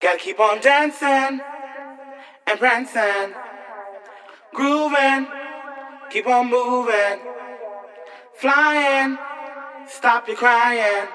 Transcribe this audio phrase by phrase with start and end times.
[0.00, 1.40] Gotta keep on dancing
[2.46, 3.34] and prancing,
[4.54, 5.26] grooving,
[6.08, 7.18] keep on moving,
[8.34, 9.18] flying,
[9.88, 11.08] stop your crying,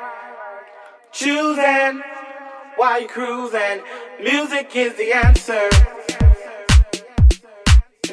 [1.13, 2.01] choosing
[2.75, 3.81] while you're cruising.
[4.21, 5.69] Music is the answer.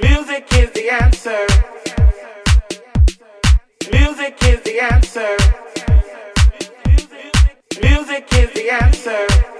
[0.00, 1.46] Music is the answer.
[3.90, 5.36] Music is the answer.
[7.82, 9.59] Music is the answer.